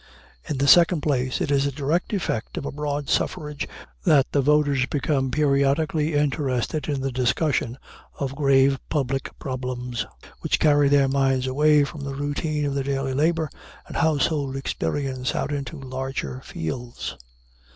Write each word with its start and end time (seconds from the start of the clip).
In 0.49 0.57
the 0.57 0.67
second 0.67 1.01
place, 1.01 1.41
it 1.41 1.51
is 1.51 1.67
a 1.67 1.71
direct 1.71 2.11
effect 2.11 2.57
of 2.57 2.65
a 2.65 2.71
broad 2.71 3.07
suffrage 3.07 3.67
that 4.03 4.25
the 4.31 4.41
voters 4.41 4.87
become 4.87 5.29
periodically 5.29 6.15
interested 6.15 6.87
in 6.89 7.01
the 7.01 7.11
discussion 7.11 7.77
of 8.17 8.33
grave 8.35 8.79
public 8.89 9.29
problems, 9.37 10.07
which 10.39 10.59
carry 10.59 10.89
their 10.89 11.07
minds 11.07 11.45
away 11.45 11.83
from 11.83 12.01
the 12.01 12.15
routine 12.15 12.65
of 12.65 12.73
their 12.73 12.83
daily 12.83 13.13
labor 13.13 13.47
and 13.87 13.95
household 13.97 14.55
experience 14.55 15.35
out 15.35 15.51
into 15.51 15.77
larger 15.79 16.41
fields. 16.43 17.15